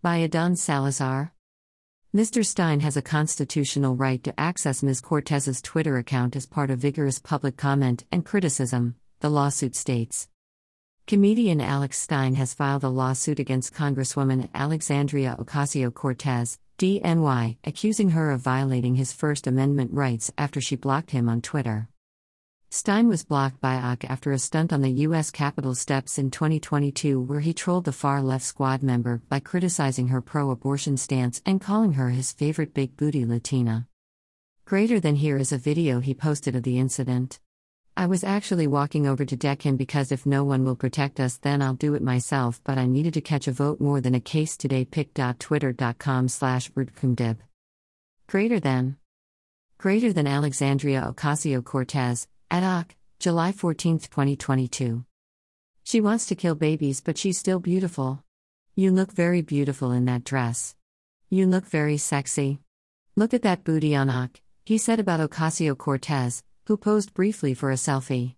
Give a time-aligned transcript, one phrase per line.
[0.00, 1.32] By Adan Salazar.
[2.14, 2.46] Mr.
[2.46, 5.00] Stein has a constitutional right to access Ms.
[5.00, 10.28] Cortez's Twitter account as part of vigorous public comment and criticism, the lawsuit states.
[11.08, 18.30] Comedian Alex Stein has filed a lawsuit against Congresswoman Alexandria Ocasio Cortez, DNY, accusing her
[18.30, 21.88] of violating his First Amendment rights after she blocked him on Twitter.
[22.70, 25.30] Stein was blocked by OC after a stunt on the U.S.
[25.30, 30.20] Capitol steps in 2022 where he trolled the far left squad member by criticizing her
[30.20, 33.88] pro abortion stance and calling her his favorite big booty Latina.
[34.66, 37.40] Greater than here is a video he posted of the incident.
[37.96, 41.38] I was actually walking over to deck him because if no one will protect us,
[41.38, 44.20] then I'll do it myself, but I needed to catch a vote more than a
[44.20, 44.84] case today.
[44.84, 46.70] pic.twitter.com slash
[48.26, 48.98] Greater than.
[49.78, 51.64] Greater than Alexandria Ocasio
[52.50, 55.04] Ad hoc, July 14, 2022.
[55.84, 58.24] She wants to kill babies, but she's still beautiful.
[58.74, 60.74] You look very beautiful in that dress.
[61.28, 62.60] You look very sexy.
[63.16, 67.70] Look at that booty on Ak, he said about Ocasio Cortez, who posed briefly for
[67.70, 68.34] a selfie.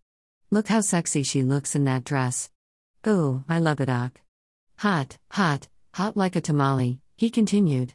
[0.51, 2.51] Look how sexy she looks in that dress.
[3.05, 4.21] Oh, I love it, Ak.
[4.79, 7.95] Hot, hot, hot like a tamale, he continued.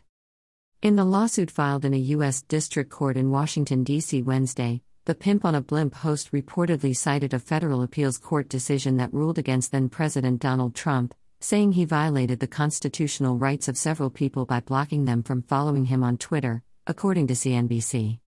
[0.82, 2.42] In the lawsuit filed in a U.S.
[2.44, 4.22] District Court in Washington, D.C.
[4.22, 9.14] Wednesday, the Pimp on a Blimp host reportedly cited a federal appeals court decision that
[9.14, 14.48] ruled against then President Donald Trump, saying he violated the constitutional rights of several people
[14.48, 18.18] by blocking them from following him on Twitter, according to CNBC.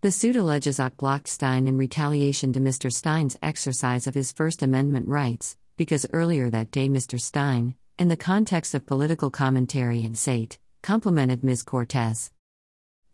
[0.00, 2.90] The suit alleges Ock blocked Stein in retaliation to Mr.
[2.90, 7.20] Stein's exercise of his First Amendment rights, because earlier that day Mr.
[7.20, 11.64] Stein, in the context of political commentary and SATE, complimented Ms.
[11.64, 12.30] Cortez.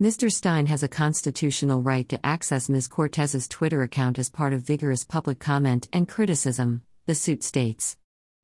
[0.02, 0.28] Mr.
[0.28, 2.88] Stein has a constitutional right to access Ms.
[2.88, 7.96] Cortez's Twitter account as part of vigorous public comment and criticism, the suit states.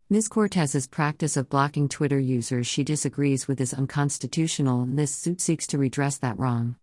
[0.09, 0.28] Ms.
[0.28, 5.67] Cortez's practice of blocking Twitter users she disagrees with is unconstitutional, and this suit seeks
[5.67, 6.77] to redress that wrong.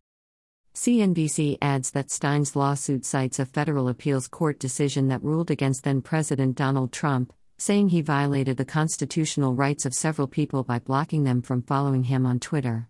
[0.76, 6.02] CNBC adds that Stein's lawsuit cites a federal appeals court decision that ruled against then
[6.02, 11.42] President Donald Trump, saying he violated the constitutional rights of several people by blocking them
[11.42, 12.90] from following him on Twitter.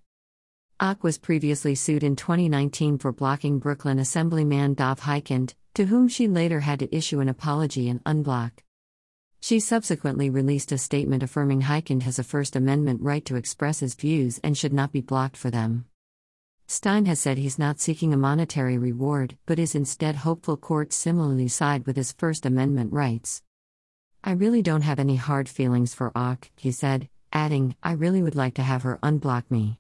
[0.80, 6.28] Ock was previously sued in 2019 for blocking Brooklyn Assemblyman Dov Hikind, to whom she
[6.28, 8.52] later had to issue an apology and unblock.
[9.40, 13.96] She subsequently released a statement affirming Hikind has a First Amendment right to express his
[13.96, 15.86] views and should not be blocked for them.
[16.68, 21.48] Stein has said he's not seeking a monetary reward, but is instead hopeful courts similarly
[21.48, 23.42] side with his First Amendment rights.
[24.24, 28.36] I really don't have any hard feelings for Ock, he said, adding, I really would
[28.36, 29.80] like to have her unblock me.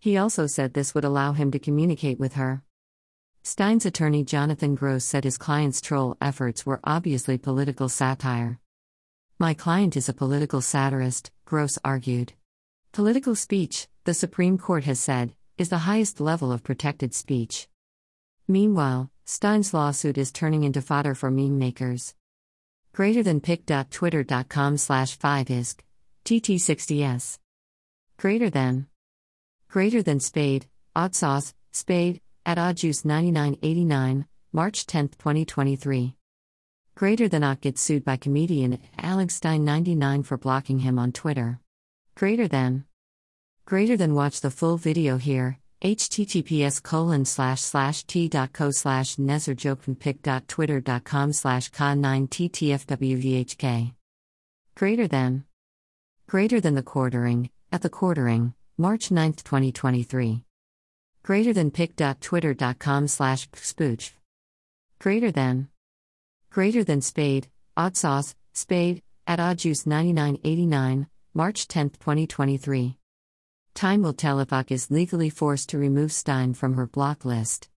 [0.00, 2.62] He also said this would allow him to communicate with her.
[3.42, 8.58] Stein's attorney Jonathan Gross said his client's troll efforts were obviously political satire.
[9.38, 12.32] My client is a political satirist, Gross argued.
[12.92, 17.68] Political speech, the Supreme Court has said, is the highest level of protected speech.
[18.48, 22.14] Meanwhile, Stein's lawsuit is turning into fodder for meme makers.
[22.92, 25.76] Greater than pic.twitter.com slash 5isc.
[26.24, 27.38] TT60s.
[28.18, 28.86] Greater than.
[29.70, 30.66] Greater than Spade,
[30.96, 36.16] Odd Sauce, Spade, at Odd Juice 9989, March 10, 2023.
[36.96, 41.60] Greater than Ock gets sued by comedian Alex Stein 99 for blocking him on Twitter.
[42.16, 42.84] Greater than.
[43.64, 51.70] Greater than watch the full video here https colon slash slash t.co slash nezerjokenpic.twitter.com slash
[51.70, 53.94] con9ttfwvhk.
[54.74, 55.44] Greater than.
[56.26, 58.52] Greater than the quartering, at the quartering.
[58.80, 60.42] March 9, 2023.
[61.22, 64.12] Greater than pic.twitter.com slash spooch.
[64.98, 65.68] Greater than.
[66.48, 72.96] Greater than spade, odd sauce, spade, at oddjuice 9989, March 10, 2023.
[73.74, 77.68] Time will tell if Ock is legally forced to remove Stein from her block list.